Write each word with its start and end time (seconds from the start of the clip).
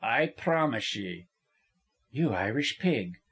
I 0.03 0.25
promise 0.35 0.95
ye." 0.95 1.27
"You 2.09 2.31
Irish 2.31 2.79
pig!" 2.79 3.17